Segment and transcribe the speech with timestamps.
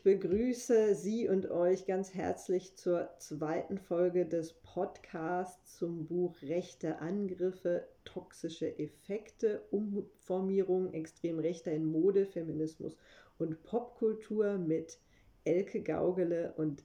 [0.00, 7.00] Ich begrüße Sie und euch ganz herzlich zur zweiten Folge des Podcasts zum Buch Rechte
[7.00, 12.96] Angriffe, toxische Effekte, Umformierung extrem rechter in Mode, Feminismus
[13.36, 14.98] und Popkultur mit
[15.44, 16.82] Elke Gaugele und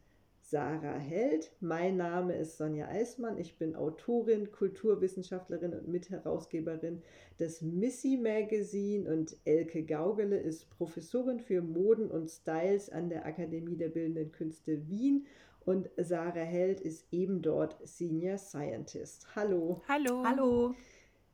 [0.48, 1.52] Sarah Held.
[1.60, 3.40] Mein Name ist Sonja Eismann.
[3.40, 7.02] Ich bin Autorin, Kulturwissenschaftlerin und Mitherausgeberin
[7.40, 13.76] des Missy Magazine und Elke Gaugele ist Professorin für Moden und Styles an der Akademie
[13.76, 15.26] der Bildenden Künste Wien
[15.62, 19.26] und Sarah Held ist eben dort Senior Scientist.
[19.36, 19.82] Hallo.
[19.88, 20.24] Hallo.
[20.24, 20.76] Hallo.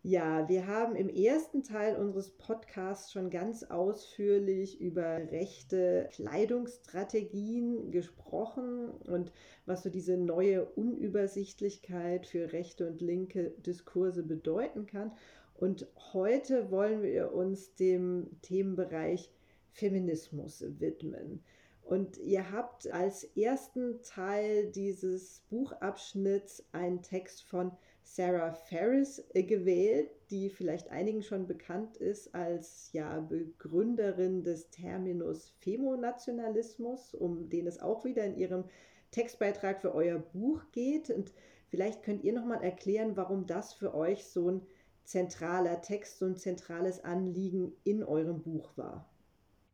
[0.03, 8.89] Ja, wir haben im ersten Teil unseres Podcasts schon ganz ausführlich über rechte Kleidungsstrategien gesprochen
[9.05, 9.31] und
[9.67, 15.11] was so diese neue Unübersichtlichkeit für rechte und linke Diskurse bedeuten kann.
[15.53, 19.29] Und heute wollen wir uns dem Themenbereich
[19.71, 21.43] Feminismus widmen.
[21.83, 27.71] Und ihr habt als ersten Teil dieses Buchabschnitts einen Text von
[28.13, 35.51] Sarah Ferris äh, gewählt, die vielleicht einigen schon bekannt ist als ja, Begründerin des Terminus
[35.59, 38.65] Femonationalismus, um den es auch wieder in ihrem
[39.11, 41.09] Textbeitrag für euer Buch geht.
[41.09, 41.31] Und
[41.69, 44.61] vielleicht könnt ihr nochmal erklären, warum das für euch so ein
[45.05, 49.09] zentraler Text, so ein zentrales Anliegen in eurem Buch war.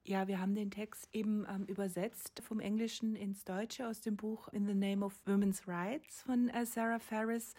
[0.03, 4.47] Ja, wir haben den Text eben ähm, übersetzt vom Englischen ins Deutsche aus dem Buch
[4.49, 7.55] In the Name of Women's Rights von äh, Sarah Ferris.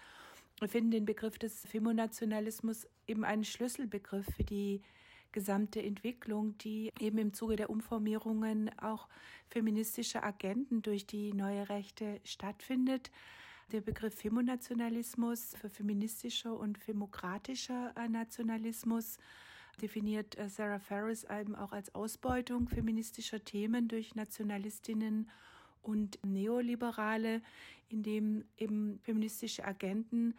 [0.61, 4.83] Wir finden den Begriff des Femonationalismus eben einen Schlüsselbegriff für die
[5.31, 9.09] gesamte Entwicklung, die eben im Zuge der Umformierungen auch
[9.47, 13.11] feministischer Agenten durch die neue Rechte stattfindet.
[13.71, 19.19] Der Begriff Femonationalismus für feministischer und femokratischer äh, Nationalismus
[19.81, 25.31] definiert äh, Sarah Ferris eben auch als Ausbeutung feministischer Themen durch Nationalistinnen und
[26.25, 27.43] Neoliberale,
[27.89, 30.35] in dem eben feministische Agenten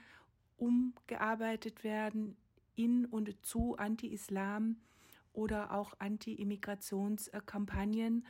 [0.58, 2.36] umgearbeitet werden
[2.76, 4.78] in und zu Anti-Islam
[5.34, 8.26] oder auch Anti-Immigrationskampagnen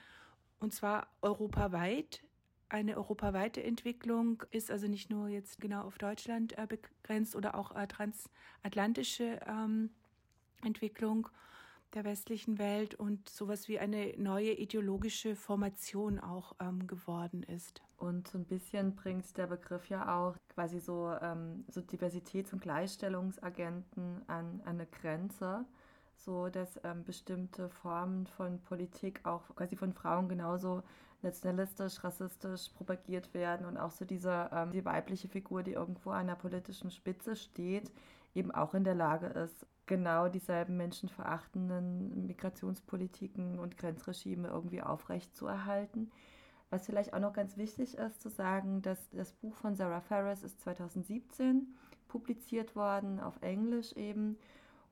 [0.59, 2.23] und zwar europaweit.
[2.71, 7.75] Eine europaweite Entwicklung ist also nicht nur jetzt genau auf Deutschland äh, begrenzt oder auch
[7.75, 9.89] äh, transatlantische ähm,
[10.63, 11.29] Entwicklung
[11.93, 17.81] der westlichen Welt und sowas wie eine neue ideologische Formation auch ähm, geworden ist.
[17.97, 22.61] Und so ein bisschen bringt der Begriff ja auch quasi so, ähm, so Diversitäts- und
[22.61, 25.65] Gleichstellungsagenten an, eine Grenze,
[26.15, 30.83] so dass ähm, bestimmte Formen von Politik auch quasi von Frauen genauso
[31.21, 36.27] nationalistisch, rassistisch propagiert werden und auch so diese ähm, die weibliche Figur, die irgendwo an
[36.27, 37.91] der politischen Spitze steht,
[38.35, 46.11] eben auch in der Lage ist, genau dieselben menschenverachtenden Migrationspolitiken und Grenzregime irgendwie aufrechtzuerhalten.
[46.69, 50.43] Was vielleicht auch noch ganz wichtig ist zu sagen, dass das Buch von Sarah Ferris
[50.43, 51.75] ist 2017
[52.07, 54.37] publiziert worden, auf Englisch eben,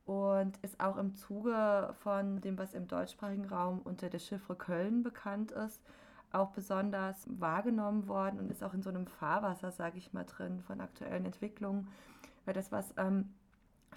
[0.05, 5.03] und ist auch im Zuge von dem, was im deutschsprachigen Raum unter der Chiffre Köln
[5.03, 5.83] bekannt ist,
[6.31, 10.61] auch besonders wahrgenommen worden und ist auch in so einem Fahrwasser, sage ich mal, drin
[10.61, 11.87] von aktuellen Entwicklungen,
[12.45, 13.33] weil das, was ähm,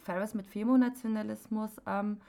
[0.03, 2.21] Ferris mit Femonationalismus ähm,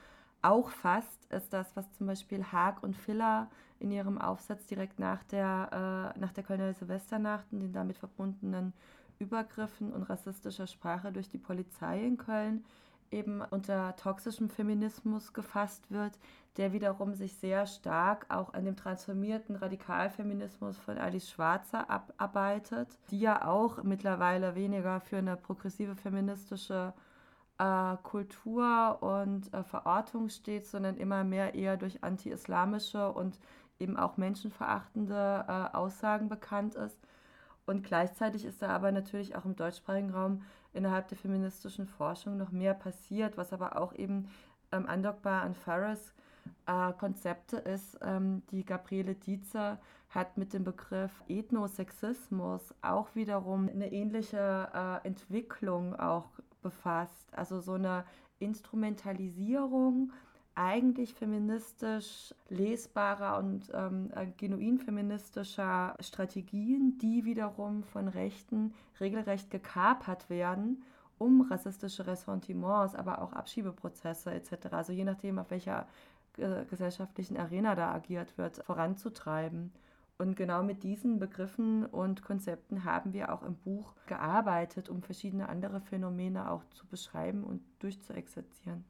[0.42, 5.22] auch fasst, ist das, was zum Beispiel Haag und Filler in ihrem Aufsatz direkt nach
[5.24, 8.72] der, äh, nach der Kölner Silvesternacht und den damit verbundenen
[9.18, 12.64] Übergriffen und rassistischer Sprache durch die Polizei in Köln
[13.12, 16.18] eben unter toxischem Feminismus gefasst wird,
[16.56, 23.20] der wiederum sich sehr stark auch an dem transformierten Radikalfeminismus von Alice Schwarzer abarbeitet, die
[23.20, 26.94] ja auch mittlerweile weniger für eine progressive feministische
[27.62, 33.38] äh, Kultur und äh, Verortung steht, sondern immer mehr eher durch anti-islamische und
[33.78, 36.98] eben auch menschenverachtende äh, Aussagen bekannt ist.
[37.64, 40.42] Und gleichzeitig ist da aber natürlich auch im deutschsprachigen Raum
[40.72, 44.28] innerhalb der feministischen Forschung noch mehr passiert, was aber auch eben
[44.72, 46.12] ähm, andockbar an Ferris
[46.66, 47.96] äh, Konzepte ist.
[48.02, 55.94] Ähm, die Gabriele Dietzer hat mit dem Begriff Ethnosexismus auch wiederum eine ähnliche äh, Entwicklung
[55.94, 56.26] auch
[56.62, 57.28] befasst.
[57.32, 58.04] Also so eine
[58.38, 60.12] Instrumentalisierung
[60.54, 70.28] eigentlich feministisch lesbarer und ähm, äh, genuin feministischer Strategien, die wiederum von Rechten regelrecht gekapert
[70.28, 70.82] werden,
[71.18, 75.86] um rassistische Ressentiments, aber auch Abschiebeprozesse etc., also je nachdem, auf welcher
[76.36, 79.72] äh, gesellschaftlichen Arena da agiert wird, voranzutreiben.
[80.22, 85.48] Und genau mit diesen Begriffen und Konzepten haben wir auch im Buch gearbeitet, um verschiedene
[85.48, 88.84] andere Phänomene auch zu beschreiben und durchzuexerzieren.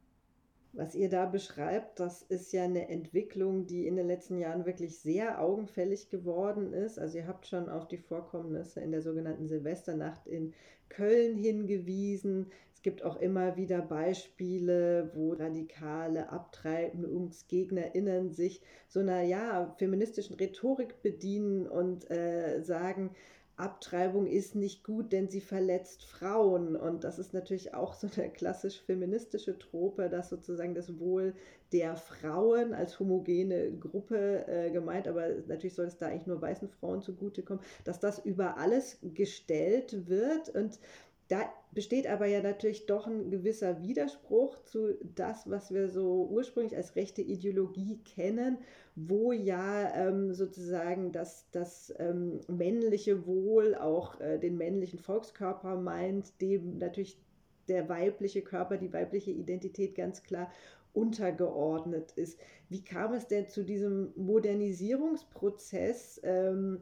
[0.74, 4.98] Was ihr da beschreibt, das ist ja eine Entwicklung, die in den letzten Jahren wirklich
[4.98, 6.98] sehr augenfällig geworden ist.
[6.98, 10.52] Also ihr habt schon auf die Vorkommnisse in der sogenannten Silvesternacht in
[10.90, 12.50] Köln hingewiesen.
[12.82, 21.00] Es gibt auch immer wieder Beispiele, wo radikale AbtreibungsgegnerInnen sich so einer ja, feministischen Rhetorik
[21.00, 23.14] bedienen und äh, sagen,
[23.54, 26.74] Abtreibung ist nicht gut, denn sie verletzt Frauen.
[26.74, 31.34] Und das ist natürlich auch so eine klassisch feministische Trope, dass sozusagen das Wohl
[31.72, 36.68] der Frauen als homogene Gruppe äh, gemeint, aber natürlich soll es da eigentlich nur weißen
[36.68, 40.48] Frauen zugutekommen, dass das über alles gestellt wird.
[40.48, 40.80] Und
[41.28, 46.76] da besteht aber ja natürlich doch ein gewisser Widerspruch zu das, was wir so ursprünglich
[46.76, 48.58] als rechte Ideologie kennen,
[48.94, 56.40] wo ja ähm, sozusagen das, das ähm, männliche Wohl auch äh, den männlichen Volkskörper meint,
[56.42, 57.18] dem natürlich
[57.68, 60.50] der weibliche Körper, die weibliche Identität ganz klar
[60.92, 62.38] untergeordnet ist.
[62.68, 66.20] Wie kam es denn zu diesem Modernisierungsprozess?
[66.22, 66.80] Ähm,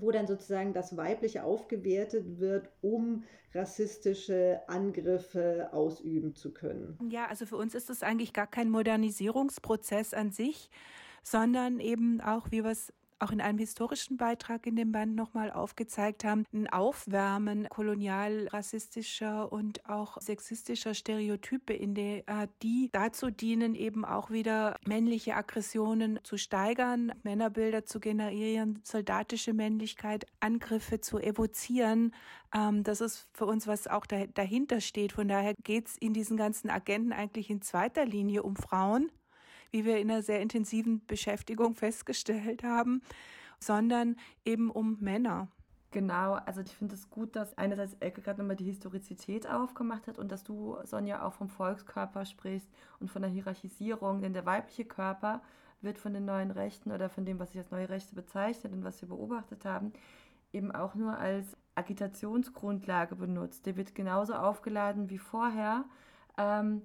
[0.00, 6.98] wo dann sozusagen das Weibliche aufgewertet wird, um rassistische Angriffe ausüben zu können.
[7.10, 10.70] Ja, also für uns ist das eigentlich gar kein Modernisierungsprozess an sich,
[11.22, 15.50] sondern eben auch, wie wir es auch in einem historischen Beitrag in dem Band nochmal
[15.50, 23.30] aufgezeigt haben, ein Aufwärmen kolonial rassistischer und auch sexistischer Stereotype, in der, äh, die dazu
[23.30, 31.18] dienen, eben auch wieder männliche Aggressionen zu steigern, Männerbilder zu generieren, soldatische Männlichkeit, Angriffe zu
[31.18, 32.14] evozieren.
[32.54, 35.12] Ähm, das ist für uns, was auch dahinter steht.
[35.12, 39.10] Von daher geht es in diesen ganzen Agenten eigentlich in zweiter Linie um Frauen
[39.70, 43.02] wie wir in einer sehr intensiven Beschäftigung festgestellt haben,
[43.60, 45.48] sondern eben um Männer.
[45.92, 50.18] Genau, also ich finde es gut, dass einerseits Elke gerade nochmal die Historizität aufgemacht hat
[50.18, 52.68] und dass du, Sonja, auch vom Volkskörper sprichst
[53.00, 55.40] und von der Hierarchisierung, denn der weibliche Körper
[55.80, 58.84] wird von den neuen Rechten oder von dem, was sich als neue Rechte bezeichnet und
[58.84, 59.92] was wir beobachtet haben,
[60.52, 63.64] eben auch nur als Agitationsgrundlage benutzt.
[63.66, 65.84] Der wird genauso aufgeladen wie vorher,
[66.36, 66.82] ähm,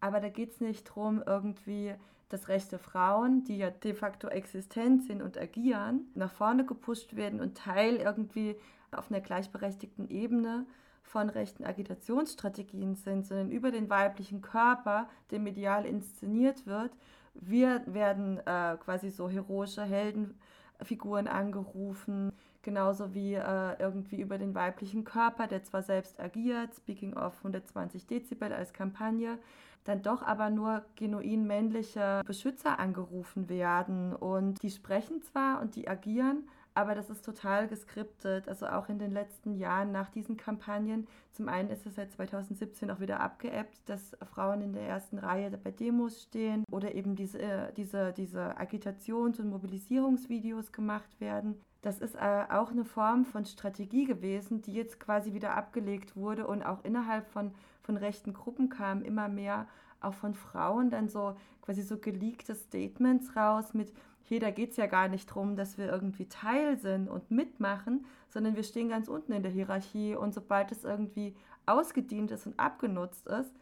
[0.00, 1.94] aber da geht es nicht darum, irgendwie
[2.30, 7.40] dass rechte Frauen, die ja de facto existent sind und agieren, nach vorne gepusht werden
[7.40, 8.56] und Teil irgendwie
[8.92, 10.66] auf einer gleichberechtigten Ebene
[11.02, 16.92] von rechten Agitationsstrategien sind, sondern über den weiblichen Körper, der medial inszeniert wird,
[17.34, 22.32] wir werden äh, quasi so heroische Heldenfiguren angerufen,
[22.62, 28.06] genauso wie äh, irgendwie über den weiblichen Körper, der zwar selbst agiert, speaking of 120
[28.06, 29.38] Dezibel als Kampagne,
[29.84, 34.14] dann doch aber nur genuin männliche Beschützer angerufen werden.
[34.14, 36.48] Und die sprechen zwar und die agieren,
[36.80, 38.48] aber das ist total geskriptet.
[38.48, 41.06] Also auch in den letzten Jahren nach diesen Kampagnen.
[41.32, 45.50] Zum einen ist es seit 2017 auch wieder abgeebbt, dass Frauen in der ersten Reihe
[45.50, 51.60] bei Demos stehen oder eben diese, äh, diese, diese Agitations- und Mobilisierungsvideos gemacht werden.
[51.82, 56.46] Das ist äh, auch eine Form von Strategie gewesen, die jetzt quasi wieder abgelegt wurde
[56.46, 59.66] und auch innerhalb von, von rechten Gruppen kam immer mehr
[60.00, 64.76] auch von Frauen dann so quasi so geleakte Statements raus mit, hier, da geht es
[64.76, 69.08] ja gar nicht darum, dass wir irgendwie Teil sind und mitmachen, sondern wir stehen ganz
[69.08, 71.34] unten in der Hierarchie und sobald es irgendwie
[71.66, 73.52] ausgedient ist und abgenutzt ist,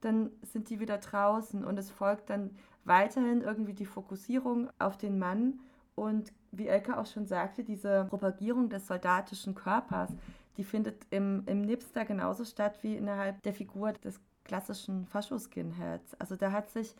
[0.00, 2.50] dann sind die wieder draußen und es folgt dann
[2.84, 5.60] weiterhin irgendwie die Fokussierung auf den Mann
[5.94, 10.10] und wie Elke auch schon sagte, diese Propagierung des soldatischen Körpers,
[10.56, 16.14] die findet im, im Nipster genauso statt wie innerhalb der Figur des klassischen Faschoskinheads.
[16.20, 16.94] Also da hat sich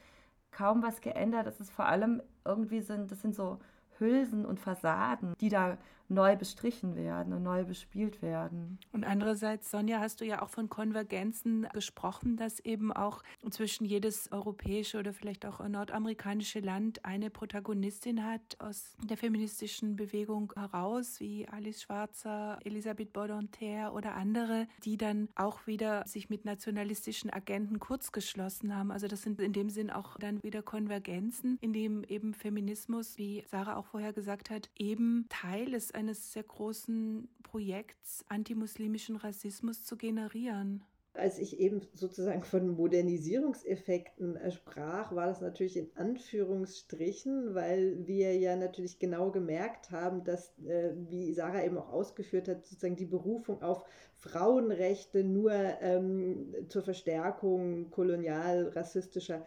[0.57, 1.47] kaum was geändert.
[1.47, 3.59] Das ist vor allem irgendwie sind, das sind so
[3.99, 5.77] Hülsen und Fassaden, die da
[6.09, 8.79] neu bestrichen werden und neu bespielt werden.
[8.93, 14.31] Und andererseits, Sonja, hast du ja auch von Konvergenzen gesprochen, dass eben auch zwischen jedes
[14.33, 21.49] europäische oder vielleicht auch nordamerikanische Land eine Protagonistin hat aus der feministischen Bewegung heraus, wie
[21.49, 28.75] Alice Schwarzer, Elisabeth Bodonter oder andere, die dann auch wieder sich mit nationalistischen Agenten kurzgeschlossen
[28.75, 28.91] haben.
[28.91, 33.45] Also das sind in dem Sinn auch dann wieder Konvergenzen, in dem eben Feminismus, wie
[33.51, 39.97] Sarah auch vorher gesagt hat, eben Teil ist eines sehr großen Projekts, antimuslimischen Rassismus zu
[39.97, 40.85] generieren.
[41.15, 48.37] Als ich eben sozusagen von Modernisierungseffekten äh, sprach, war das natürlich in Anführungsstrichen, weil wir
[48.37, 53.07] ja natürlich genau gemerkt haben, dass, äh, wie Sarah eben auch ausgeführt hat, sozusagen die
[53.07, 59.43] Berufung auf Frauenrechte nur ähm, zur Verstärkung kolonial-rassistischer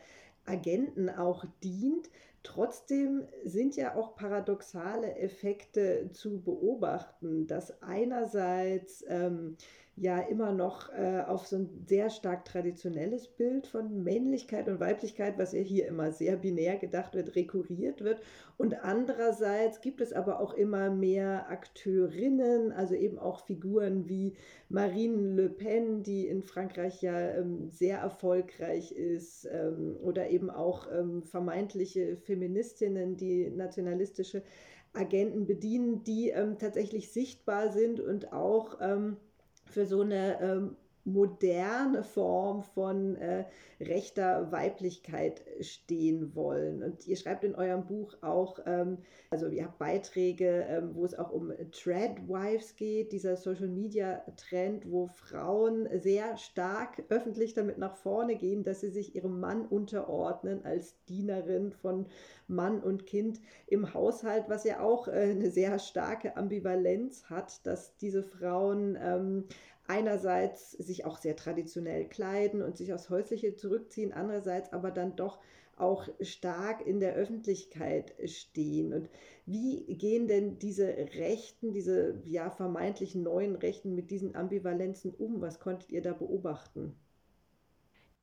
[0.50, 2.10] Agenten auch dient.
[2.44, 9.58] Trotzdem sind ja auch paradoxale Effekte zu beobachten, dass einerseits ähm,
[10.00, 15.38] ja immer noch äh, auf so ein sehr stark traditionelles Bild von Männlichkeit und Weiblichkeit,
[15.38, 18.22] was ja hier immer sehr binär gedacht wird, rekurriert wird.
[18.58, 24.36] Und andererseits gibt es aber auch immer mehr Akteurinnen, also eben auch Figuren wie
[24.70, 30.88] Marine Le Pen, die in Frankreich ja ähm, sehr erfolgreich ist, ähm, oder eben auch
[30.91, 34.44] ähm, vermeintliche Feministinnen, die nationalistische
[34.94, 39.18] Agenten bedienen, die ähm, tatsächlich sichtbar sind und auch ähm,
[39.69, 40.75] für so eine ähm,
[41.06, 43.46] moderne Form von äh,
[43.79, 46.84] rechter Weiblichkeit stehen wollen.
[46.84, 48.98] Und ihr schreibt in eurem Buch auch, ähm,
[49.29, 55.88] also ihr habt Beiträge, ähm, wo es auch um Treadwives geht, dieser Social-Media-Trend, wo Frauen
[56.00, 61.72] sehr stark öffentlich damit nach vorne gehen, dass sie sich ihrem Mann unterordnen als Dienerin
[61.72, 62.08] von
[62.48, 67.96] Mann und Kind im Haushalt, was ja auch äh, eine sehr starke Ambivalenz hat, dass
[67.98, 69.46] diese Frauen ähm,
[69.89, 75.39] einerseits sich auch sehr traditionell kleiden und sich aufs Häusliche zurückziehen, andererseits aber dann doch
[75.77, 78.93] auch stark in der Öffentlichkeit stehen.
[78.93, 79.10] Und
[79.46, 85.41] wie gehen denn diese Rechten, diese ja vermeintlich neuen Rechten mit diesen Ambivalenzen um?
[85.41, 86.96] Was konntet ihr da beobachten?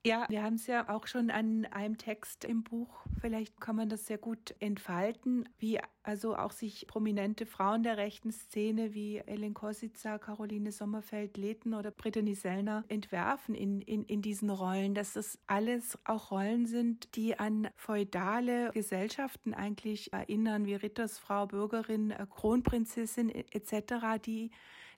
[0.07, 3.89] Ja, wir haben es ja auch schon an einem Text im Buch, vielleicht kann man
[3.89, 9.53] das sehr gut entfalten, wie also auch sich prominente Frauen der rechten Szene wie Ellen
[9.53, 15.99] Kositzer, Caroline Sommerfeld-Leten oder Brittany Sellner entwerfen in, in, in diesen Rollen, dass das alles
[16.05, 24.53] auch Rollen sind, die an feudale Gesellschaften eigentlich erinnern, wie Rittersfrau, Bürgerin, Kronprinzessin etc., die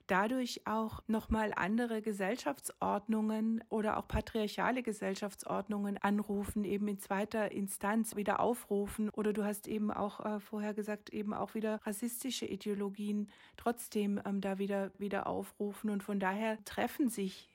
[0.09, 8.39] dadurch auch nochmal andere Gesellschaftsordnungen oder auch patriarchale Gesellschaftsordnungen anrufen, eben in zweiter Instanz wieder
[8.39, 9.09] aufrufen.
[9.11, 14.41] Oder du hast eben auch äh, vorher gesagt, eben auch wieder rassistische Ideologien trotzdem ähm,
[14.41, 15.89] da wieder, wieder aufrufen.
[15.89, 17.49] Und von daher treffen sich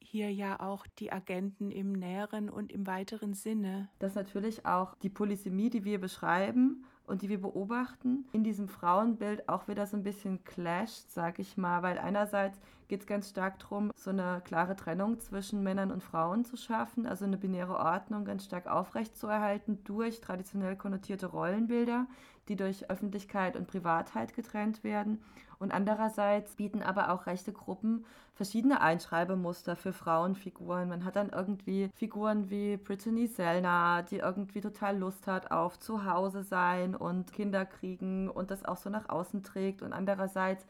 [0.00, 3.90] hier ja auch die Agenten im näheren und im weiteren Sinne.
[3.98, 9.48] Dass natürlich auch die Polysemie, die wir beschreiben, und die wir beobachten, in diesem Frauenbild
[9.48, 13.58] auch wieder so ein bisschen clasht, sag ich mal, weil einerseits geht es ganz stark
[13.58, 18.24] darum, so eine klare Trennung zwischen Männern und Frauen zu schaffen, also eine binäre Ordnung
[18.24, 22.06] ganz stark aufrechtzuerhalten durch traditionell konnotierte Rollenbilder,
[22.48, 25.22] die durch Öffentlichkeit und Privatheit getrennt werden.
[25.58, 30.88] Und andererseits bieten aber auch rechte Gruppen verschiedene Einschreibemuster für Frauenfiguren.
[30.88, 36.44] Man hat dann irgendwie Figuren wie Brittany Sellner, die irgendwie total Lust hat auf Zuhause
[36.44, 39.82] sein und Kinder kriegen und das auch so nach außen trägt.
[39.82, 40.64] Und andererseits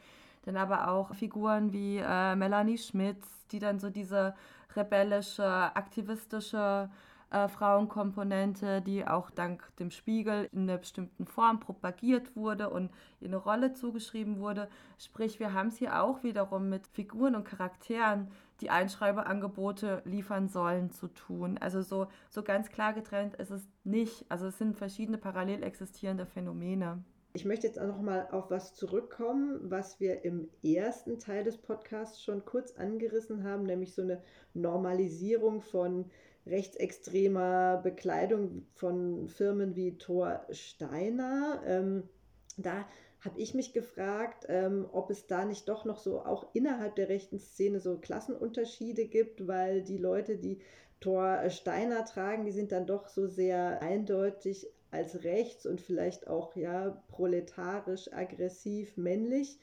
[0.46, 4.34] dann aber auch Figuren wie äh, Melanie Schmitz, die dann so diese
[4.74, 6.88] rebellische, aktivistische
[7.30, 13.28] äh, Frauenkomponente, die auch dank dem Spiegel in einer bestimmten Form propagiert wurde und in
[13.28, 14.68] eine Rolle zugeschrieben wurde.
[14.98, 18.28] Sprich, wir haben es hier auch wiederum mit Figuren und Charakteren,
[18.60, 21.58] die Einschreiberangebote liefern sollen, zu tun.
[21.58, 24.24] Also so, so ganz klar getrennt ist es nicht.
[24.28, 27.04] Also es sind verschiedene parallel existierende Phänomene.
[27.34, 31.58] Ich möchte jetzt auch noch mal auf was zurückkommen, was wir im ersten Teil des
[31.58, 34.22] Podcasts schon kurz angerissen haben, nämlich so eine
[34.54, 36.10] Normalisierung von
[36.48, 41.62] rechtsextremer Bekleidung von Firmen wie Thor Steiner.
[41.66, 42.08] Ähm,
[42.56, 42.86] da
[43.20, 47.08] habe ich mich gefragt, ähm, ob es da nicht doch noch so auch innerhalb der
[47.08, 50.60] rechten Szene so Klassenunterschiede gibt, weil die Leute, die
[51.00, 56.56] Thor Steiner tragen, die sind dann doch so sehr eindeutig als rechts und vielleicht auch
[56.56, 59.58] ja proletarisch aggressiv männlich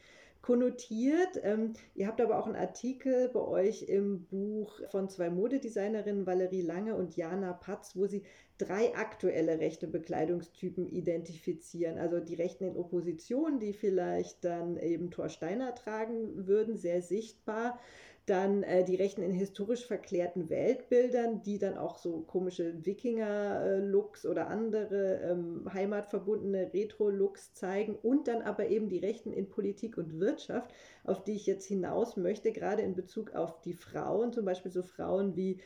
[0.45, 1.41] konnotiert.
[1.41, 6.61] Ähm, ihr habt aber auch einen Artikel bei euch im Buch von zwei Modedesignerinnen, Valerie
[6.61, 8.21] Lange und Jana Patz, wo sie
[8.59, 11.97] drei aktuelle rechte Bekleidungstypen identifizieren.
[11.97, 17.79] Also die Rechten in Opposition, die vielleicht dann eben Thor Steiner tragen würden, sehr sichtbar.
[18.25, 24.47] Dann äh, die Rechten in historisch verklärten Weltbildern, die dann auch so komische Wikinger-Looks oder
[24.47, 27.95] andere ähm, heimatverbundene Retro-Looks zeigen.
[27.95, 32.17] Und dann aber eben die Rechten in Politik und Wirtschaft, auf die ich jetzt hinaus
[32.17, 35.59] möchte, gerade in Bezug auf die Frauen, zum Beispiel so Frauen wie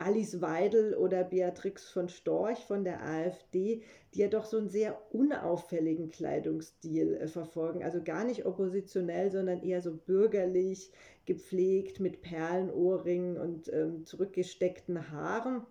[0.00, 3.82] Alice Weidel oder Beatrix von Storch von der AfD,
[4.14, 7.84] die ja doch so einen sehr unauffälligen Kleidungsstil äh, verfolgen.
[7.84, 10.90] Also gar nicht oppositionell, sondern eher so bürgerlich,
[11.30, 15.62] gepflegt mit Perlenohrringen und ähm, zurückgesteckten Haaren.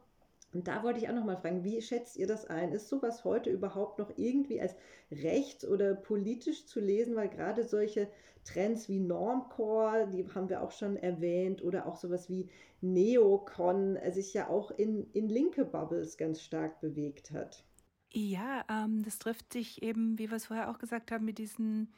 [0.53, 2.71] Und da wollte ich auch noch mal fragen, wie schätzt ihr das ein?
[2.71, 4.73] Ist sowas heute überhaupt noch irgendwie als
[5.11, 7.17] rechts oder politisch zu lesen?
[7.17, 8.07] Weil gerade solche
[8.45, 12.47] Trends wie Normcore, die haben wir auch schon erwähnt, oder auch sowas wie
[12.79, 17.65] Neocon sich ja auch in, in linke Bubbles ganz stark bewegt hat.
[18.13, 21.89] Ja, ähm, das trifft sich eben, wie wir es vorher auch gesagt haben, mit diesen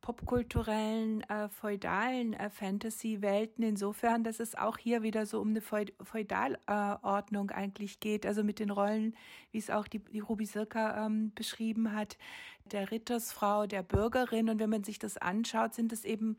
[0.00, 3.64] popkulturellen, äh, feudalen äh, Fantasy-Welten.
[3.64, 8.26] Insofern, dass es auch hier wieder so um eine Feudalordnung äh, eigentlich geht.
[8.26, 9.16] Also mit den Rollen,
[9.50, 12.18] wie es auch die, die Ruby Sirka ähm, beschrieben hat,
[12.64, 14.48] der Rittersfrau, der Bürgerin.
[14.48, 16.36] Und wenn man sich das anschaut, sind es eben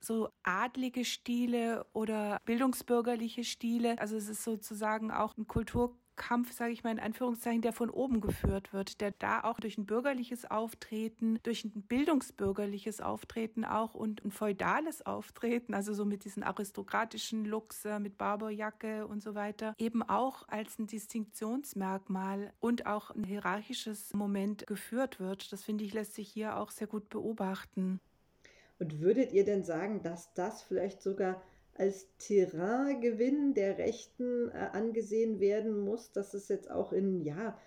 [0.00, 3.98] so adlige Stile oder bildungsbürgerliche Stile.
[3.98, 7.90] Also es ist sozusagen auch ein Kultur Kampf, sage ich mal in Anführungszeichen, der von
[7.90, 13.94] oben geführt wird, der da auch durch ein bürgerliches Auftreten, durch ein bildungsbürgerliches Auftreten auch
[13.94, 19.34] und ein feudales Auftreten, also so mit diesen aristokratischen Looks, äh, mit Barberjacke und so
[19.34, 25.52] weiter, eben auch als ein Distinktionsmerkmal und auch ein hierarchisches Moment geführt wird.
[25.52, 28.00] Das finde ich lässt sich hier auch sehr gut beobachten.
[28.78, 31.40] Und würdet ihr denn sagen, dass das vielleicht sogar
[31.74, 37.58] als Terraingewinn der Rechten äh, angesehen werden muss, dass es jetzt auch in ja,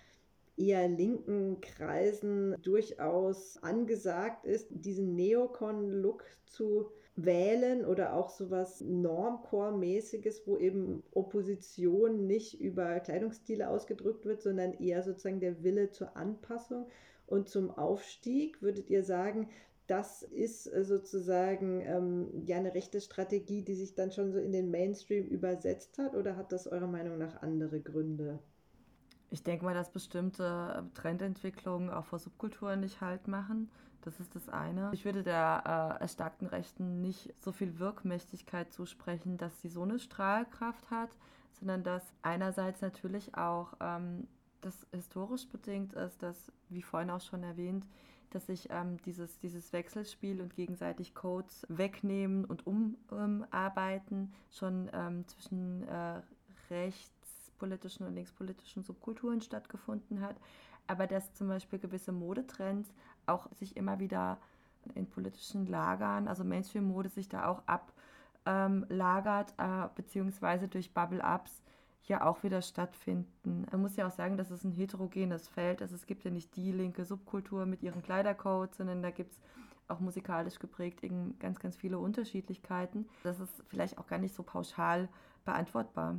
[0.56, 10.56] eher linken Kreisen durchaus angesagt ist, diesen Neokon-Look zu wählen oder auch sowas Normcore-mäßiges, wo
[10.56, 16.88] eben Opposition nicht über Kleidungsstile ausgedrückt wird, sondern eher sozusagen der Wille zur Anpassung
[17.26, 18.62] und zum Aufstieg.
[18.62, 19.48] Würdet ihr sagen,
[19.88, 24.52] das ist äh, sozusagen ähm, ja eine rechte Strategie, die sich dann schon so in
[24.52, 28.38] den Mainstream übersetzt hat oder hat das eurer Meinung nach andere Gründe?
[29.30, 33.70] Ich denke mal, dass bestimmte Trendentwicklungen auch vor Subkulturen nicht halt machen.
[34.02, 34.90] Das ist das eine.
[34.92, 39.98] Ich würde der äh, erstarkten Rechten nicht so viel Wirkmächtigkeit zusprechen, dass sie so eine
[39.98, 41.10] Strahlkraft hat,
[41.58, 44.28] sondern dass einerseits natürlich auch ähm,
[44.60, 47.84] das historisch bedingt ist, dass, wie vorhin auch schon erwähnt,
[48.30, 55.86] dass sich ähm, dieses, dieses Wechselspiel und gegenseitig Codes wegnehmen und umarbeiten schon ähm, zwischen
[55.88, 56.20] äh,
[56.70, 60.36] rechtspolitischen und linkspolitischen Subkulturen stattgefunden hat,
[60.86, 62.92] aber dass zum Beispiel gewisse Modetrends
[63.26, 64.38] auch sich immer wieder
[64.94, 67.62] in politischen Lagern, also Mainstream-Mode sich da auch
[68.44, 71.62] ablagert, äh, beziehungsweise durch Bubble-Ups
[72.04, 73.66] ja auch wieder stattfinden.
[73.70, 75.92] Man muss ja auch sagen, dass es ein heterogenes Feld ist.
[75.92, 79.40] Es gibt ja nicht die linke Subkultur mit ihren Kleidercodes, sondern da gibt es
[79.88, 83.08] auch musikalisch geprägt eben ganz, ganz viele Unterschiedlichkeiten.
[83.22, 85.08] Das ist vielleicht auch gar nicht so pauschal
[85.44, 86.16] beantwortbar.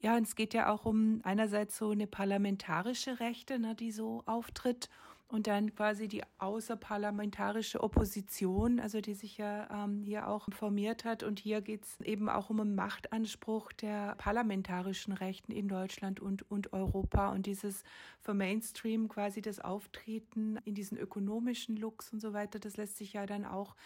[0.00, 4.22] Ja, und es geht ja auch um einerseits so eine parlamentarische Rechte, ne, die so
[4.24, 4.88] auftritt
[5.30, 11.22] und dann quasi die außerparlamentarische Opposition, also die sich ja ähm, hier auch formiert hat.
[11.22, 16.50] Und hier geht es eben auch um einen Machtanspruch der parlamentarischen Rechten in Deutschland und,
[16.50, 17.84] und Europa und dieses
[18.18, 23.12] für Mainstream quasi das Auftreten in diesen ökonomischen Looks und so weiter, das lässt sich
[23.12, 23.76] ja dann auch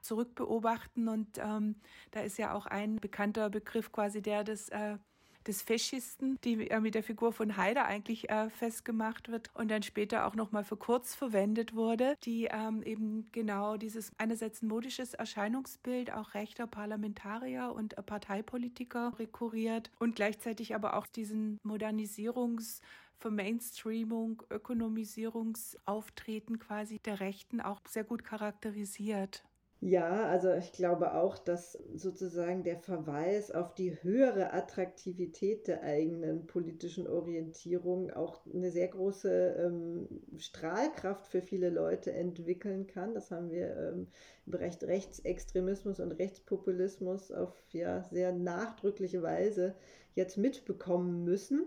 [0.00, 1.08] zurückbeobachten.
[1.08, 1.76] Und ähm,
[2.12, 4.96] da ist ja auch ein bekannter Begriff quasi der des äh,
[5.46, 9.82] des Faschisten, die äh, mit der Figur von Haider eigentlich äh, festgemacht wird und dann
[9.82, 15.14] später auch nochmal für kurz verwendet wurde, die ähm, eben genau dieses einerseits ein modisches
[15.14, 22.80] Erscheinungsbild auch rechter Parlamentarier und äh, Parteipolitiker rekurriert und gleichzeitig aber auch diesen Modernisierungs-
[23.18, 29.42] Vermainstreamung, Ökonomisierungsauftreten quasi der Rechten auch sehr gut charakterisiert.
[29.88, 36.48] Ja, also ich glaube auch, dass sozusagen der Verweis auf die höhere Attraktivität der eigenen
[36.48, 43.14] politischen Orientierung auch eine sehr große ähm, Strahlkraft für viele Leute entwickeln kann.
[43.14, 44.08] Das haben wir ähm,
[44.46, 49.76] im Bereich Rechtsextremismus und Rechtspopulismus auf ja sehr nachdrückliche Weise
[50.16, 51.64] jetzt mitbekommen müssen.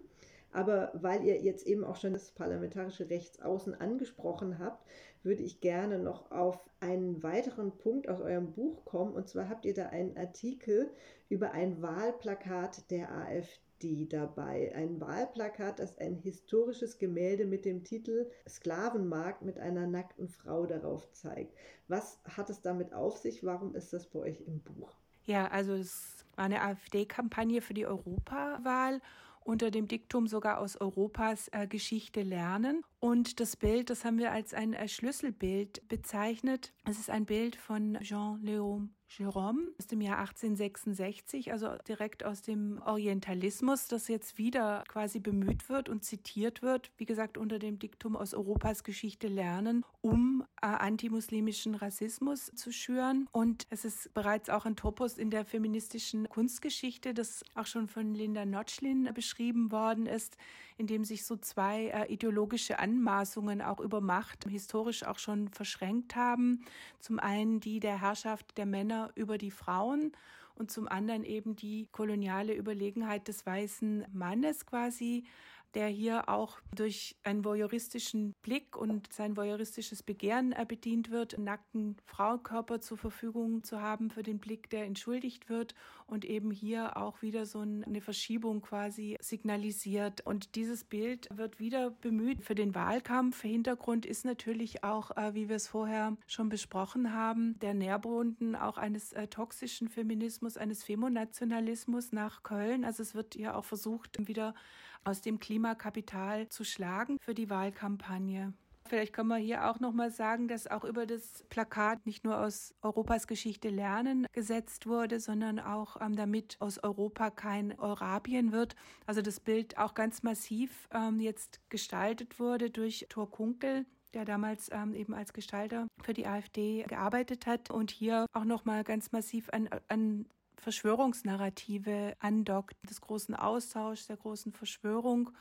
[0.51, 4.83] Aber weil ihr jetzt eben auch schon das parlamentarische Rechtsaußen angesprochen habt,
[5.23, 9.13] würde ich gerne noch auf einen weiteren Punkt aus eurem Buch kommen.
[9.13, 10.89] Und zwar habt ihr da einen Artikel
[11.29, 14.73] über ein Wahlplakat der AfD dabei.
[14.75, 21.11] Ein Wahlplakat, das ein historisches Gemälde mit dem Titel Sklavenmarkt mit einer nackten Frau darauf
[21.11, 21.53] zeigt.
[21.87, 23.43] Was hat es damit auf sich?
[23.43, 24.95] Warum ist das bei euch im Buch?
[25.25, 29.01] Ja, also es war eine AfD-Kampagne für die Europawahl
[29.39, 32.83] unter dem Diktum sogar aus Europas äh, Geschichte lernen.
[32.99, 36.73] Und das Bild, das haben wir als ein äh, Schlüsselbild bezeichnet.
[36.85, 42.81] Es ist ein Bild von Jean-Léon Jérôme aus dem Jahr 1866, also direkt aus dem
[42.85, 48.15] Orientalismus, das jetzt wieder quasi bemüht wird und zitiert wird, wie gesagt, unter dem Diktum
[48.15, 53.27] aus Europas Geschichte lernen, um äh, antimuslimischen Rassismus zu schüren.
[53.31, 58.13] Und es ist bereits auch ein Topos in der feministischen Kunstgeschichte, das auch schon von
[58.13, 60.37] Linda Notchlin beschrieben worden ist,
[60.79, 66.15] in dem sich so zwei äh, ideologische Anmaßungen auch über Macht historisch auch schon verschränkt
[66.15, 66.63] haben.
[67.01, 70.13] Zum einen die der Herrschaft der Männer über die Frauen
[70.55, 75.25] und zum anderen eben die koloniale Überlegenheit des weißen Mannes quasi
[75.75, 81.97] der hier auch durch einen voyeuristischen Blick und sein voyeuristisches Begehren bedient wird, einen nackten
[82.05, 85.75] Frauenkörper zur Verfügung zu haben für den Blick, der entschuldigt wird
[86.07, 90.21] und eben hier auch wieder so eine Verschiebung quasi signalisiert.
[90.25, 93.41] Und dieses Bild wird wieder bemüht für den Wahlkampf.
[93.41, 98.77] Hintergrund ist natürlich auch, äh, wie wir es vorher schon besprochen haben, der Nährboden auch
[98.77, 102.83] eines äh, toxischen Feminismus, eines Femonationalismus nach Köln.
[102.85, 104.55] Also es wird ja auch versucht, wieder
[105.03, 108.53] aus dem Klimakapital zu schlagen für die Wahlkampagne.
[108.89, 112.39] Vielleicht können wir hier auch noch mal sagen, dass auch über das Plakat nicht nur
[112.39, 118.75] aus Europas Geschichte lernen gesetzt wurde, sondern auch ähm, damit aus Europa kein Eurabien wird.
[119.05, 123.85] Also das Bild auch ganz massiv ähm, jetzt gestaltet wurde durch Thor Kunkel,
[124.15, 128.65] der damals ähm, eben als Gestalter für die AfD gearbeitet hat und hier auch noch
[128.65, 130.25] mal ganz massiv an, an
[130.59, 135.31] Verschwörungsnarrative andockt, des großen Austauschs, der großen Verschwörung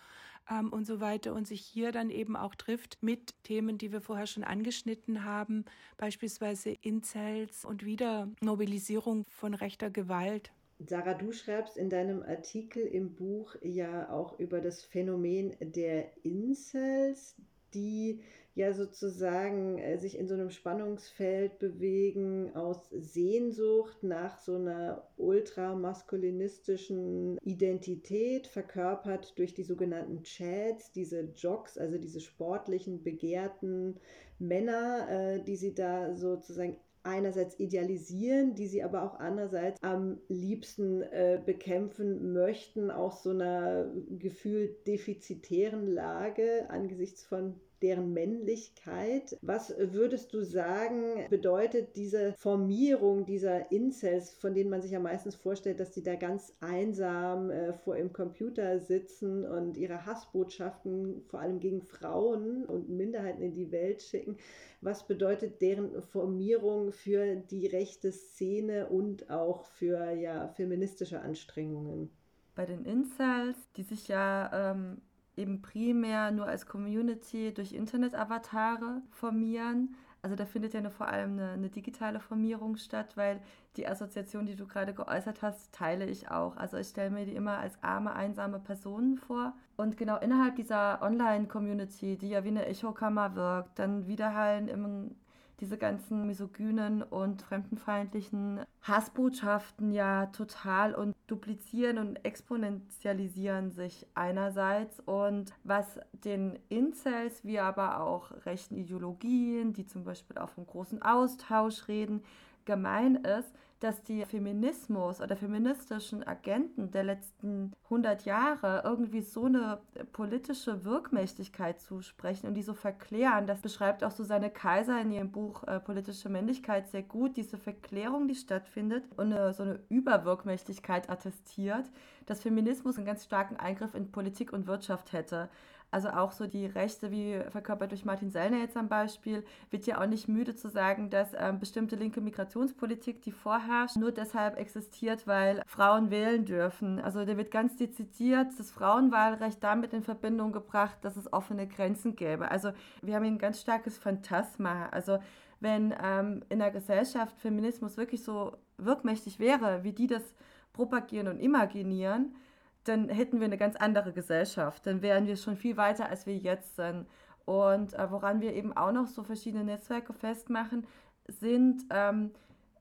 [0.50, 4.00] ähm, und so weiter und sich hier dann eben auch trifft mit Themen, die wir
[4.00, 5.64] vorher schon angeschnitten haben,
[5.96, 10.50] beispielsweise Incels und wieder Mobilisierung von rechter Gewalt.
[10.86, 17.34] Sarah, du schreibst in deinem Artikel im Buch ja auch über das Phänomen der Incels,
[17.74, 18.20] die
[18.58, 27.38] ja sozusagen äh, sich in so einem Spannungsfeld bewegen aus Sehnsucht nach so einer ultramaskulinistischen
[27.42, 34.00] Identität, verkörpert durch die sogenannten Chads, diese Jocks, also diese sportlichen, begehrten
[34.40, 41.02] Männer, äh, die sie da sozusagen einerseits idealisieren, die sie aber auch andererseits am liebsten
[41.02, 49.36] äh, bekämpfen möchten, aus so einer gefühlt defizitären Lage angesichts von deren Männlichkeit.
[49.42, 55.34] Was würdest du sagen, bedeutet diese Formierung dieser Incels, von denen man sich ja meistens
[55.34, 61.40] vorstellt, dass die da ganz einsam äh, vor dem Computer sitzen und ihre Hassbotschaften vor
[61.40, 64.36] allem gegen Frauen und Minderheiten in die Welt schicken?
[64.80, 72.10] Was bedeutet deren Formierung für die rechte Szene und auch für ja, feministische Anstrengungen?
[72.54, 75.00] Bei den Incels, die sich ja ähm,
[75.38, 79.94] eben primär nur als Community durch Internet-Avatare formieren.
[80.20, 83.40] Also da findet ja nur vor allem eine, eine, digitale Formierung statt, weil
[83.76, 86.56] die Assoziation, die du gerade geäußert hast, teile ich auch.
[86.56, 89.54] Also ich stelle mir die immer als arme, einsame Personen vor.
[89.76, 95.14] Und genau innerhalb dieser Online-Community, die ja wie eine Echokammer wirkt, dann widerhallen im
[95.60, 105.52] diese ganzen misogynen und fremdenfeindlichen Hassbotschaften ja total und duplizieren und exponentialisieren sich einerseits und
[105.64, 111.88] was den Incels wie aber auch rechten Ideologien, die zum Beispiel auch vom großen Austausch
[111.88, 112.22] reden,
[112.64, 119.80] gemein ist, dass die Feminismus oder feministischen Agenten der letzten 100 Jahre irgendwie so eine
[120.12, 123.46] politische Wirkmächtigkeit zusprechen und die so verklären.
[123.46, 128.28] Das beschreibt auch Susanne Kaiser in ihrem Buch äh, Politische Männlichkeit sehr gut, diese Verklärung,
[128.28, 131.90] die stattfindet und eine, so eine Überwirkmächtigkeit attestiert,
[132.26, 135.48] dass Feminismus einen ganz starken Eingriff in Politik und Wirtschaft hätte.
[135.90, 140.00] Also auch so die Rechte, wie verkörpert durch Martin Sellner jetzt am Beispiel, wird ja
[140.00, 145.26] auch nicht müde zu sagen, dass ähm, bestimmte linke Migrationspolitik, die vorherrscht, nur deshalb existiert,
[145.26, 147.00] weil Frauen wählen dürfen.
[147.00, 152.16] Also der wird ganz dezidiert das Frauenwahlrecht damit in Verbindung gebracht, dass es offene Grenzen
[152.16, 152.50] gäbe.
[152.50, 154.88] Also wir haben hier ein ganz starkes Phantasma.
[154.90, 155.18] Also
[155.60, 160.34] wenn ähm, in der Gesellschaft Feminismus wirklich so wirkmächtig wäre, wie die das
[160.72, 162.34] propagieren und imaginieren,
[162.84, 164.86] dann hätten wir eine ganz andere Gesellschaft.
[164.86, 167.06] Dann wären wir schon viel weiter, als wir jetzt sind.
[167.44, 170.86] Und äh, woran wir eben auch noch so verschiedene Netzwerke festmachen,
[171.26, 172.32] sind ähm,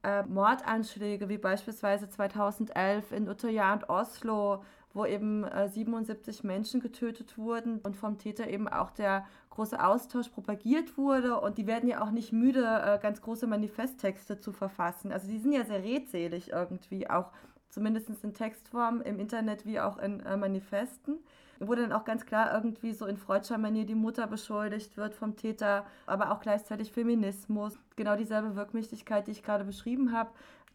[0.03, 7.37] äh, Mordanschläge, wie beispielsweise 2011 in Utøya und Oslo, wo eben äh, 77 Menschen getötet
[7.37, 11.39] wurden und vom Täter eben auch der große Austausch propagiert wurde.
[11.39, 15.11] Und die werden ja auch nicht müde, äh, ganz große Manifesttexte zu verfassen.
[15.11, 17.31] Also die sind ja sehr redselig irgendwie, auch
[17.69, 21.19] zumindest in Textform im Internet wie auch in äh, Manifesten,
[21.59, 25.35] wo dann auch ganz klar irgendwie so in freudscher Manier die Mutter beschuldigt wird vom
[25.35, 30.29] Täter, aber auch gleichzeitig Feminismus, genau dieselbe Wirkmächtigkeit, die ich gerade beschrieben habe,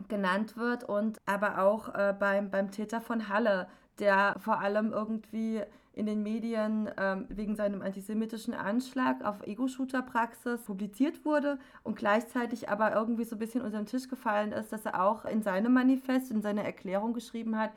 [0.08, 5.62] genannt wird und aber auch äh, beim, beim Täter von Halle, der vor allem irgendwie
[5.94, 12.94] in den Medien ähm, wegen seinem antisemitischen Anschlag auf Ego-Shooter-Praxis publiziert wurde und gleichzeitig aber
[12.94, 16.30] irgendwie so ein bisschen unter den Tisch gefallen ist, dass er auch in seinem Manifest,
[16.30, 17.72] in seiner Erklärung geschrieben hat,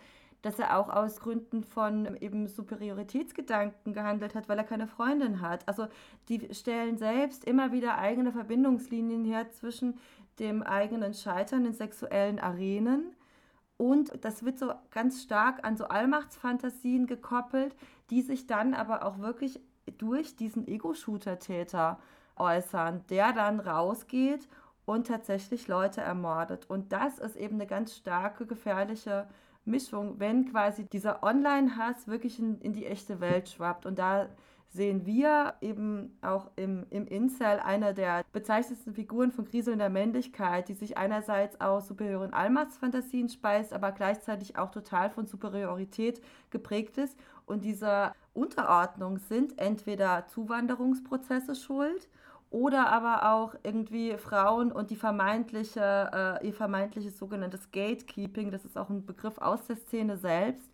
[0.45, 5.67] dass er auch aus Gründen von eben Superioritätsgedanken gehandelt hat, weil er keine Freundin hat.
[5.67, 5.87] Also
[6.29, 9.97] die stellen selbst immer wieder eigene Verbindungslinien her zwischen
[10.39, 13.15] dem eigenen Scheitern in sexuellen Arenen
[13.77, 17.75] Und das wird so ganz stark an so Allmachtsfantasien gekoppelt,
[18.09, 19.59] die sich dann aber auch wirklich
[19.97, 21.99] durch diesen Ego-Shooter-Täter
[22.35, 24.47] äußern, der dann rausgeht
[24.85, 26.69] und tatsächlich Leute ermordet.
[26.69, 29.27] Und das ist eben eine ganz starke, gefährliche
[29.63, 33.85] Mischung, wenn quasi dieser Online-Hass wirklich in, in die echte Welt schwappt.
[33.85, 34.27] Und da
[34.75, 40.73] sehen wir eben auch im, im Incel eine der bezeichnendsten Figuren von kriselnder Männlichkeit, die
[40.73, 47.17] sich einerseits aus superiören Allmachtsfantasien speist, aber gleichzeitig auch total von Superiorität geprägt ist.
[47.45, 52.09] Und dieser Unterordnung sind entweder Zuwanderungsprozesse schuld
[52.49, 58.77] oder aber auch irgendwie Frauen und die vermeintliche, äh, ihr vermeintliches sogenanntes Gatekeeping, das ist
[58.77, 60.69] auch ein Begriff aus der Szene selbst,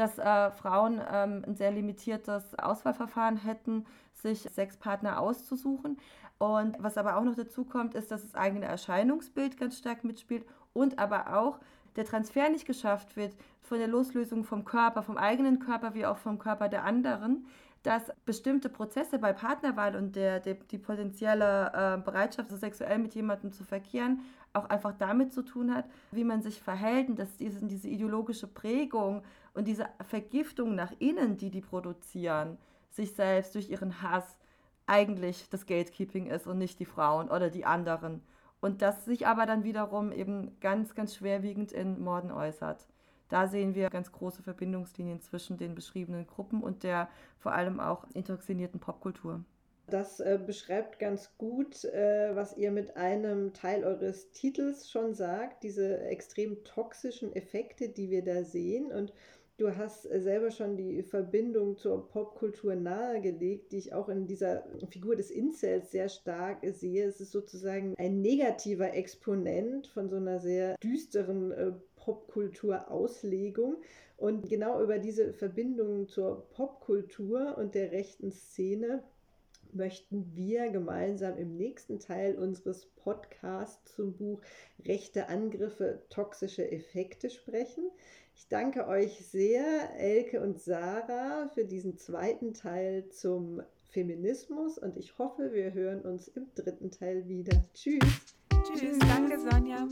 [0.00, 3.84] dass äh, Frauen ähm, ein sehr limitiertes Auswahlverfahren hätten,
[4.14, 5.98] sich Sexpartner auszusuchen.
[6.38, 10.46] Und was aber auch noch dazu kommt, ist, dass das eigene Erscheinungsbild ganz stark mitspielt
[10.72, 11.58] und aber auch
[11.96, 16.16] der Transfer nicht geschafft wird von der Loslösung vom Körper, vom eigenen Körper wie auch
[16.16, 17.46] vom Körper der anderen,
[17.82, 23.14] dass bestimmte Prozesse bei Partnerwahl und der, der die potenzielle äh, Bereitschaft, so sexuell mit
[23.14, 24.20] jemandem zu verkehren,
[24.52, 28.46] auch einfach damit zu tun hat, wie man sich verhält und dass diese, diese ideologische
[28.46, 29.22] Prägung
[29.54, 32.58] und diese Vergiftung nach innen, die die produzieren,
[32.90, 34.38] sich selbst durch ihren Hass
[34.86, 38.22] eigentlich das Gatekeeping ist und nicht die Frauen oder die anderen.
[38.60, 42.86] Und das sich aber dann wiederum eben ganz, ganz schwerwiegend in Morden äußert.
[43.28, 47.08] Da sehen wir ganz große Verbindungslinien zwischen den beschriebenen Gruppen und der
[47.38, 49.44] vor allem auch intoxinierten Popkultur.
[49.86, 55.62] Das äh, beschreibt ganz gut, äh, was ihr mit einem Teil eures Titels schon sagt,
[55.62, 58.92] diese extrem toxischen Effekte, die wir da sehen.
[58.92, 59.12] Und
[59.60, 64.64] du hast äh, selber schon die Verbindung zur Popkultur nahegelegt, die ich auch in dieser
[64.88, 67.04] Figur des Incels sehr stark sehe.
[67.04, 73.76] Es ist sozusagen ein negativer Exponent von so einer sehr düsteren äh, Popkultur-Auslegung.
[74.16, 79.02] Und genau über diese Verbindung zur Popkultur und der rechten Szene
[79.74, 84.40] möchten wir gemeinsam im nächsten Teil unseres Podcasts zum Buch
[84.86, 87.90] Rechte Angriffe, toxische Effekte sprechen.
[88.34, 95.18] Ich danke euch sehr, Elke und Sarah, für diesen zweiten Teil zum Feminismus und ich
[95.18, 97.64] hoffe, wir hören uns im dritten Teil wieder.
[97.74, 97.98] Tschüss.
[98.62, 99.88] Tschüss, danke Sonja.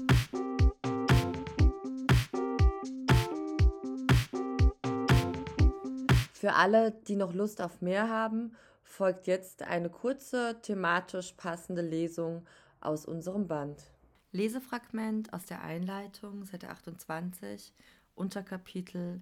[6.32, 8.52] Für alle, die noch Lust auf mehr haben,
[8.88, 12.46] folgt jetzt eine kurze, thematisch passende Lesung
[12.80, 13.84] aus unserem Band.
[14.32, 17.72] Lesefragment aus der Einleitung, Seite 28,
[18.14, 19.20] Unterkapitel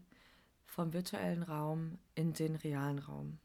[0.65, 3.39] vom virtuellen Raum in den realen Raum.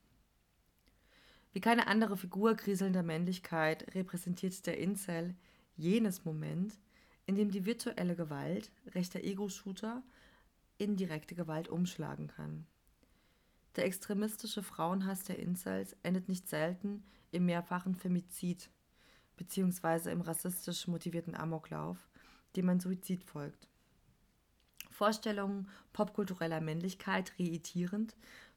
[1.53, 5.36] Wie keine andere Figur kriselnder Männlichkeit repräsentiert der Incel
[5.75, 6.79] jenes Moment,
[7.25, 10.01] in dem die virtuelle Gewalt rechter Ego-Shooter
[10.77, 12.65] in direkte Gewalt umschlagen kann.
[13.75, 18.69] Der extremistische Frauenhass der Incels endet nicht selten im mehrfachen Femizid
[19.38, 20.12] bzw.
[20.12, 22.10] im rassistisch motivierten Amoklauf,
[22.55, 23.67] dem ein Suizid folgt.
[24.89, 28.15] Vorstellungen popkultureller Männlichkeit reitierend,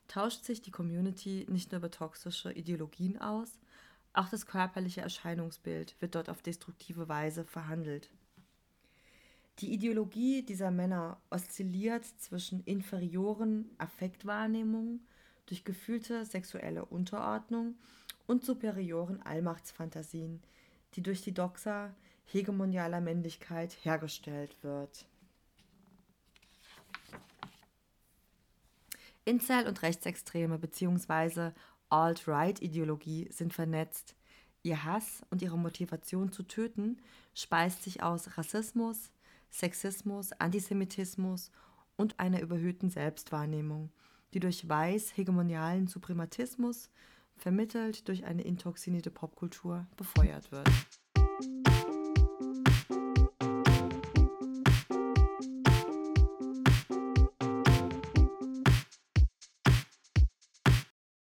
[0.08, 3.60] tauscht sich die Community nicht nur über toxische Ideologien aus,
[4.12, 8.10] auch das körperliche Erscheinungsbild wird dort auf destruktive Weise verhandelt.
[9.60, 15.06] Die Ideologie dieser Männer oszilliert zwischen inferioren Affektwahrnehmungen
[15.46, 17.76] durch gefühlte sexuelle Unterordnung
[18.26, 20.42] und superioren Allmachtsfantasien,
[20.94, 25.06] die durch die Doxa hegemonialer Männlichkeit hergestellt wird.
[29.24, 31.52] Incel und Rechtsextreme bzw.
[31.88, 34.16] Alt-Right-Ideologie sind vernetzt.
[34.62, 36.98] Ihr Hass und ihre Motivation zu töten
[37.34, 39.10] speist sich aus Rassismus,
[39.54, 41.52] Sexismus, Antisemitismus
[41.96, 43.92] und einer überhöhten Selbstwahrnehmung,
[44.32, 46.90] die durch weiß-hegemonialen Suprematismus,
[47.36, 50.68] vermittelt durch eine intoxinierte Popkultur, befeuert wird.